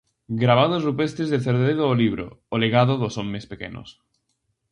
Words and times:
Gravados 0.43 0.83
rupestres 0.87 1.29
de 1.33 1.39
Cerdedo 1.45 1.83
O 1.93 1.99
libro 2.03 2.25
"O 2.53 2.55
legado 2.63 2.93
dos 3.01 3.13
homes 3.19 3.45
pequenos". 3.51 3.89